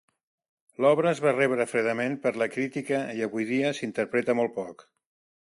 [0.85, 4.87] L'obra es va rebre fredament per la crítica i avui dia s'interpreta molt poc.